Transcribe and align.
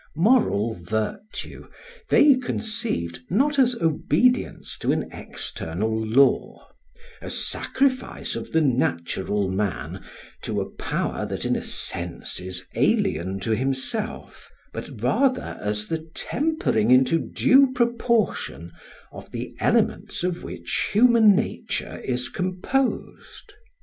Moral 0.15 0.79
virtue 0.81 1.67
they 2.09 2.33
conceived 2.33 3.19
not 3.29 3.59
as 3.59 3.75
obedience 3.75 4.79
to 4.79 4.91
an 4.91 5.07
external 5.11 5.95
law, 5.95 6.65
a 7.21 7.29
sacrifice 7.29 8.35
of 8.35 8.51
the 8.51 8.61
natural 8.61 9.47
man 9.47 10.03
to 10.41 10.59
a 10.59 10.67
power 10.67 11.27
that 11.27 11.45
in 11.45 11.55
a 11.55 11.61
sense 11.61 12.39
is 12.39 12.65
alien 12.73 13.39
to 13.41 13.51
himself, 13.55 14.49
but 14.73 15.03
rather 15.03 15.59
as 15.61 15.87
the 15.87 16.09
tempering 16.15 16.89
into 16.89 17.19
due 17.19 17.71
proportion 17.73 18.71
of 19.11 19.29
the 19.31 19.55
elements 19.59 20.23
of 20.23 20.41
which 20.43 20.89
human 20.93 21.35
nature 21.35 21.99
is 22.03 22.27
composed. 22.27 23.53